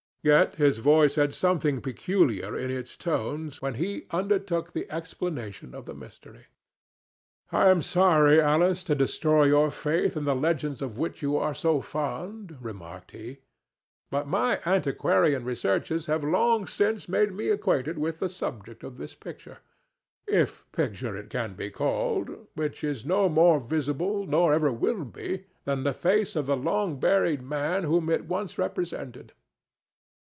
[0.23, 5.87] Yet his voice had something peculiar in its tones when he undertook the explanation of
[5.87, 6.45] the mystery.
[7.51, 11.55] "I am sorry, Alice, to destroy your faith in the legends of which you are
[11.55, 13.39] so fond," remarked he,
[14.11, 19.15] "but my antiquarian researches have long since made me acquainted with the subject of this
[19.15, 25.81] picture—if picture it can be called—which is no more visible, nor ever will be, than
[25.81, 29.33] the face of the long buried man whom it once represented.